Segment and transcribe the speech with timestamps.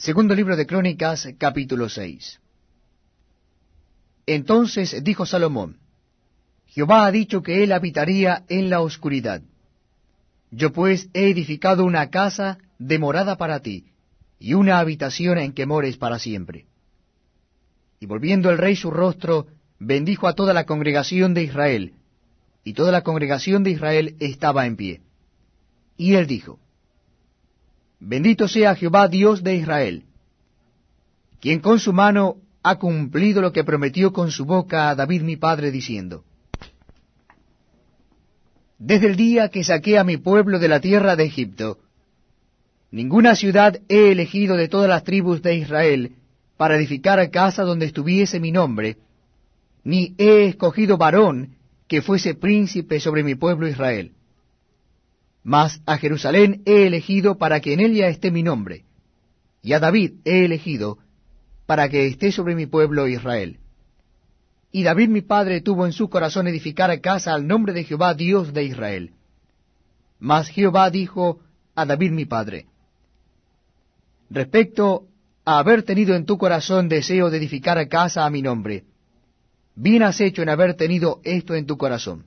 [0.00, 2.40] Segundo libro de Crónicas, capítulo 6.
[4.24, 5.76] Entonces dijo Salomón,
[6.68, 9.42] Jehová ha dicho que él habitaría en la oscuridad.
[10.50, 13.92] Yo pues he edificado una casa de morada para ti,
[14.38, 16.64] y una habitación en que mores para siempre.
[18.00, 19.48] Y volviendo el rey su rostro,
[19.78, 21.92] bendijo a toda la congregación de Israel,
[22.64, 25.02] y toda la congregación de Israel estaba en pie.
[25.98, 26.58] Y él dijo,
[28.00, 30.04] Bendito sea Jehová Dios de Israel,
[31.38, 35.36] quien con su mano ha cumplido lo que prometió con su boca a David mi
[35.36, 36.24] padre, diciendo,
[38.78, 41.78] Desde el día que saqué a mi pueblo de la tierra de Egipto,
[42.90, 46.12] ninguna ciudad he elegido de todas las tribus de Israel
[46.56, 48.96] para edificar casa donde estuviese mi nombre,
[49.84, 51.56] ni he escogido varón
[51.86, 54.12] que fuese príncipe sobre mi pueblo Israel
[55.42, 58.84] mas a Jerusalén he elegido para que en ella esté mi nombre,
[59.62, 60.98] y a David he elegido
[61.66, 63.58] para que esté sobre mi pueblo Israel.
[64.72, 68.52] Y David mi padre tuvo en su corazón edificar casa al nombre de Jehová Dios
[68.52, 69.12] de Israel.
[70.18, 71.40] Mas Jehová dijo
[71.74, 72.66] a David mi padre,
[74.28, 75.06] respecto
[75.44, 78.84] a haber tenido en tu corazón deseo de edificar casa a mi nombre,
[79.74, 82.26] bien has hecho en haber tenido esto en tu corazón.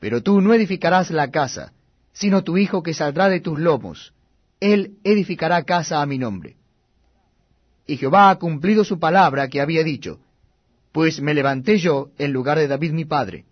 [0.00, 1.72] Pero tú no edificarás la casa,
[2.12, 4.12] sino tu hijo que saldrá de tus lomos.
[4.60, 6.56] Él edificará casa a mi nombre.
[7.86, 10.20] Y Jehová ha cumplido su palabra que había dicho,
[10.92, 13.46] pues me levanté yo en lugar de David mi padre,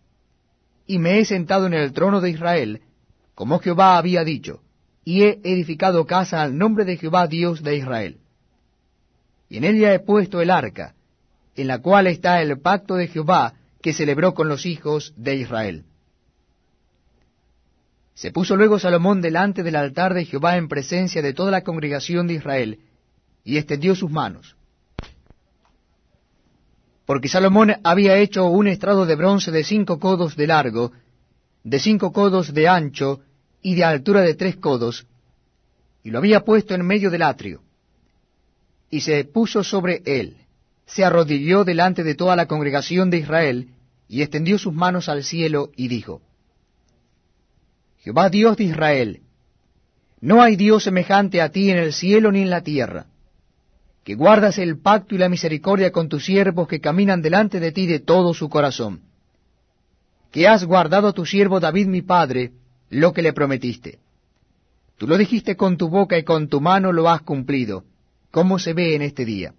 [0.86, 2.82] y me he sentado en el trono de Israel,
[3.34, 4.60] como Jehová había dicho,
[5.04, 8.18] y he edificado casa al nombre de Jehová Dios de Israel.
[9.48, 10.94] Y en ella he puesto el arca,
[11.56, 15.84] en la cual está el pacto de Jehová que celebró con los hijos de Israel.
[18.20, 22.26] Se puso luego Salomón delante del altar de Jehová en presencia de toda la congregación
[22.26, 22.80] de Israel,
[23.44, 24.56] y extendió sus manos.
[27.06, 30.92] Porque Salomón había hecho un estrado de bronce de cinco codos de largo,
[31.64, 33.20] de cinco codos de ancho
[33.62, 35.06] y de altura de tres codos,
[36.02, 37.62] y lo había puesto en medio del atrio.
[38.90, 40.36] Y se puso sobre él,
[40.84, 43.70] se arrodilló delante de toda la congregación de Israel,
[44.08, 46.20] y extendió sus manos al cielo, y dijo,
[48.00, 49.20] Jehová Dios de Israel,
[50.22, 53.06] no hay Dios semejante a ti en el cielo ni en la tierra,
[54.04, 57.86] que guardas el pacto y la misericordia con tus siervos que caminan delante de ti
[57.86, 59.02] de todo su corazón,
[60.32, 62.52] que has guardado a tu siervo David mi padre
[62.88, 63.98] lo que le prometiste.
[64.96, 67.84] Tú lo dijiste con tu boca y con tu mano lo has cumplido,
[68.30, 69.54] como se ve en este día.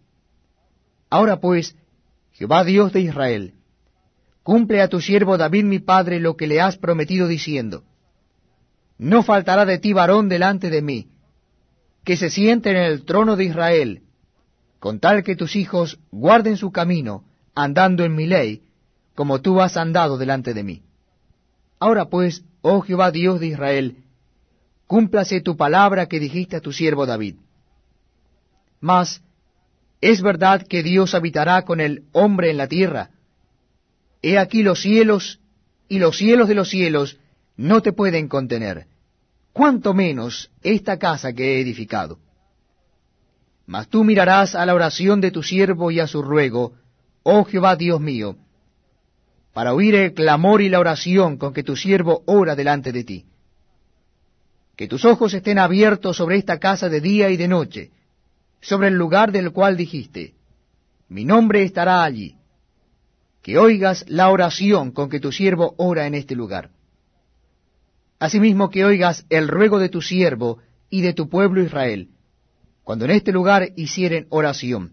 [1.12, 1.76] Ahora pues,
[2.32, 3.54] Jehová Dios de Israel,
[4.42, 7.84] cumple a tu siervo David mi padre lo que le has prometido diciendo,
[9.02, 11.08] no faltará de ti varón delante de mí,
[12.04, 14.04] que se siente en el trono de Israel,
[14.80, 17.24] con tal que tus hijos guarden su camino,
[17.56, 18.62] andando en mi ley,
[19.16, 20.84] como tú has andado delante de mí.
[21.80, 24.04] Ahora pues, oh Jehová Dios de Israel,
[24.86, 27.38] cúmplase tu palabra que dijiste a tu siervo David.
[28.80, 29.24] Mas,
[30.00, 33.10] ¿es verdad que Dios habitará con el hombre en la tierra?
[34.22, 35.40] He aquí los cielos
[35.90, 37.18] y los cielos de los cielos
[37.58, 38.91] no te pueden contener
[39.54, 42.20] cuánto menos esta casa que he edificado.
[43.66, 46.74] Mas tú mirarás a la oración de tu siervo y a su ruego,
[47.24, 48.36] oh Jehová Dios mío,
[49.54, 53.26] para oír el clamor y la oración con que tu siervo ora delante de ti.
[54.76, 57.92] Que tus ojos estén abiertos sobre esta casa de día y de noche,
[58.62, 60.34] sobre el lugar del cual dijiste,
[61.10, 62.36] mi nombre estará allí.
[63.42, 66.70] Que oigas la oración con que tu siervo ora en este lugar
[68.22, 70.60] Asimismo que oigas el ruego de tu siervo
[70.92, 72.10] y de tu pueblo Israel,
[72.84, 74.92] cuando en este lugar hicieren oración,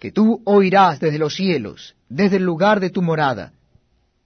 [0.00, 3.52] que tú oirás desde los cielos, desde el lugar de tu morada,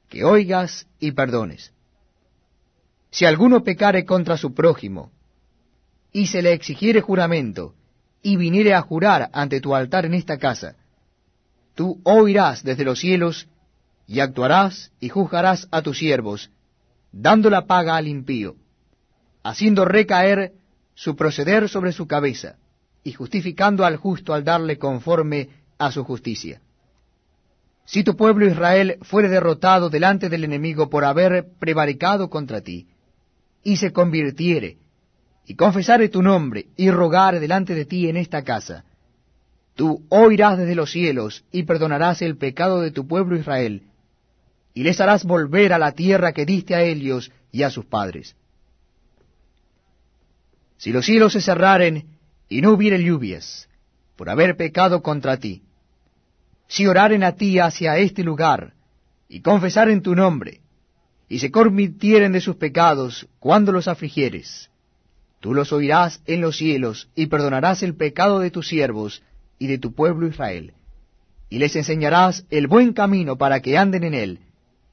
[0.09, 1.75] que oigas y perdones.
[3.10, 5.12] Si alguno pecare contra su prójimo,
[6.12, 7.75] y se le exigiere juramento,
[8.22, 10.76] y viniere a jurar ante tu altar en esta casa,
[11.75, 13.49] tú oirás desde los cielos,
[14.06, 16.50] y actuarás y juzgarás a tus siervos,
[17.12, 18.56] dando la paga al impío,
[19.42, 20.52] haciendo recaer
[20.94, 22.56] su proceder sobre su cabeza,
[23.02, 25.48] y justificando al justo al darle conforme
[25.78, 26.60] a su justicia.
[27.86, 32.88] Si tu pueblo Israel fuere derrotado delante del enemigo por haber prevaricado contra ti,
[33.64, 34.78] y se convirtiere,
[35.46, 38.84] y confesare tu nombre, y rogare delante de ti en esta casa,
[39.74, 43.89] tú oirás desde los cielos, y perdonarás el pecado de tu pueblo Israel,
[44.75, 48.37] y les harás volver a la tierra que diste a ellos y a sus padres.
[50.76, 52.06] Si los cielos se cerraren
[52.49, 53.69] y no hubiere lluvias,
[54.17, 55.62] por haber pecado contra ti.
[56.69, 58.75] Si oraren a ti hacia este lugar,
[59.28, 60.61] y confesaren tu nombre,
[61.28, 64.69] y se convirtieren de sus pecados cuando los afligieres,
[65.40, 69.22] tú los oirás en los cielos, y perdonarás el pecado de tus siervos
[69.58, 70.75] y de tu pueblo Israel,
[71.49, 74.40] y les enseñarás el buen camino para que anden en él,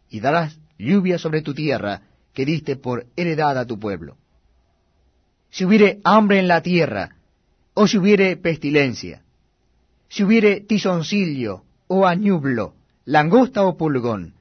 [0.10, 2.02] y darás lluvia sobre tu tierra
[2.34, 4.18] que diste por heredad a tu pueblo.
[5.50, 7.16] Si hubiere hambre en la tierra,
[7.74, 9.24] o si hubiere pestilencia,
[10.10, 12.76] si hubiere tizoncillo, o añublo,
[13.06, 14.34] langosta o pulgón,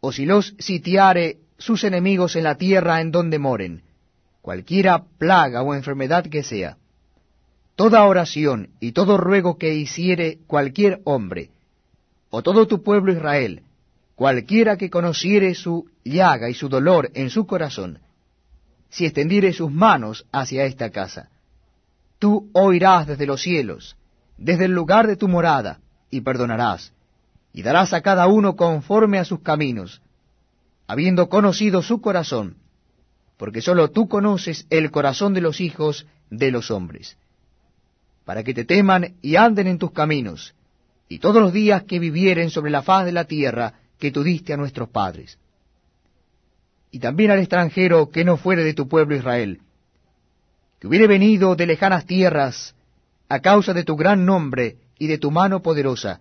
[0.00, 3.82] o si los sitiare sus enemigos en la tierra en donde moren,
[4.40, 6.76] cualquiera plaga o enfermedad que sea,
[7.76, 11.50] toda oración y todo ruego que hiciere cualquier hombre,
[12.30, 13.62] o todo tu pueblo Israel,
[14.14, 17.98] cualquiera que conociere su llaga y su dolor en su corazón,
[18.88, 21.30] si extendiere sus manos hacia esta casa,
[22.18, 23.96] tú oirás desde los cielos,
[24.36, 25.80] desde el lugar de tu morada,
[26.10, 26.92] y perdonarás,
[27.52, 30.02] y darás a cada uno conforme a sus caminos,
[30.86, 32.56] habiendo conocido su corazón,
[33.38, 37.16] porque sólo tú conoces el corazón de los hijos de los hombres,
[38.24, 40.54] para que te teman y anden en tus caminos,
[41.08, 44.52] y todos los días que vivieren sobre la faz de la tierra que tú diste
[44.52, 45.38] a nuestros padres.
[46.90, 49.60] Y también al extranjero que no fuere de tu pueblo Israel,
[50.80, 52.74] que hubiere venido de lejanas tierras
[53.28, 56.18] a causa de tu gran nombre y de tu mano poderosa,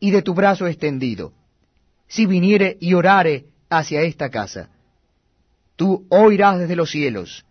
[0.00, 1.34] y de tu brazo extendido,
[2.06, 4.70] si viniere y orare hacia esta casa.
[5.76, 7.44] Tú oirás desde los cielos,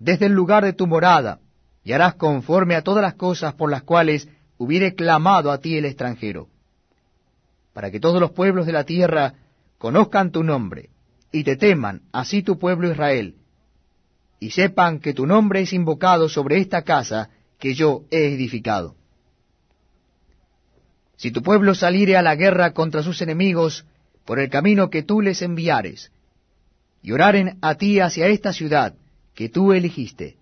[0.00, 1.38] desde el lugar de tu morada,
[1.84, 4.28] y harás conforme a todas las cosas por las cuales
[4.58, 6.48] hubiere clamado a ti el extranjero,
[7.72, 9.34] para que todos los pueblos de la tierra
[9.78, 10.90] conozcan tu nombre,
[11.32, 13.36] y te teman, así tu pueblo Israel,
[14.38, 18.96] y sepan que tu nombre es invocado sobre esta casa que yo he edificado.
[21.16, 23.86] Si tu pueblo saliere a la guerra contra sus enemigos
[24.24, 26.10] por el camino que tú les enviares,
[27.02, 28.94] y oraren a ti hacia esta ciudad
[29.34, 30.36] que tú elegiste,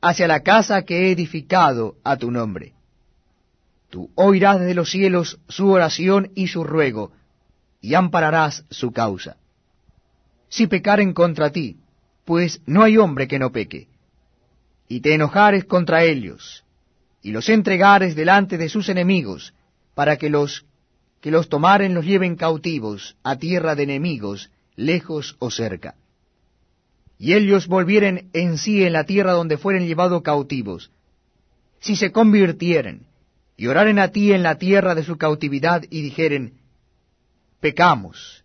[0.00, 2.73] hacia la casa que he edificado a tu nombre.
[3.94, 7.12] Tú oirás desde los cielos su oración y su ruego,
[7.80, 9.36] y ampararás su causa.
[10.48, 11.76] Si pecaren contra ti,
[12.24, 13.86] pues no hay hombre que no peque,
[14.88, 16.64] y te enojares contra ellos,
[17.22, 19.54] y los entregares delante de sus enemigos,
[19.94, 20.66] para que los
[21.20, 25.94] que los tomaren los lleven cautivos a tierra de enemigos, lejos o cerca.
[27.16, 30.90] Y ellos volvieren en sí en la tierra donde fueren llevados cautivos,
[31.78, 33.06] si se convirtieren
[33.56, 36.54] y oraren a ti en la tierra de su cautividad y dijeren,
[37.60, 38.44] pecamos,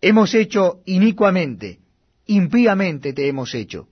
[0.00, 1.80] hemos hecho inicuamente,
[2.26, 3.88] impíamente te hemos hecho.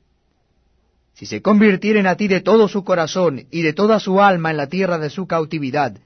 [1.15, 4.57] Si se convirtieren a ti de todo su corazón y de toda su alma en
[4.57, 5.99] la tierra de su cautividad,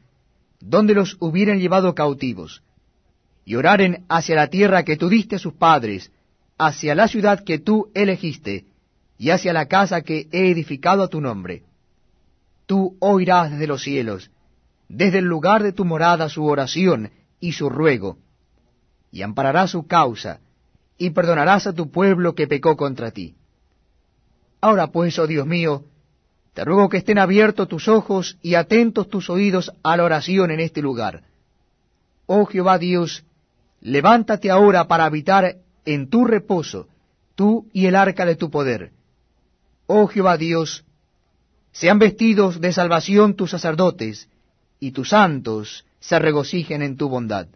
[0.61, 2.63] donde los hubieran llevado cautivos,
[3.45, 6.11] y oraren hacia la tierra que tú diste a sus padres,
[6.59, 8.65] hacia la ciudad que tú elegiste,
[9.19, 11.63] y hacia la casa que he edificado a tu nombre.
[12.67, 14.31] Tú oirás desde los cielos,
[14.89, 17.11] desde el lugar de tu morada su oración
[17.41, 18.19] y su ruego,
[19.11, 20.41] y ampararás su causa,
[20.99, 23.35] y perdonarás a tu pueblo que pecó contra ti.
[24.61, 25.85] Ahora pues, oh Dios mío,
[26.55, 30.61] te ruego que estén abiertos tus ojos y atentos tus oídos a la oración en
[30.61, 31.25] este lugar.
[32.27, 33.25] Oh Jehová Dios,
[33.81, 36.89] levántate ahora para habitar en tu reposo,
[37.35, 38.93] tú y el arca de tu poder.
[39.87, 40.85] Oh Jehová Dios,
[41.73, 44.29] sean vestidos de salvación tus sacerdotes,
[44.85, 47.47] y tus santos se regocijen en tu bondad.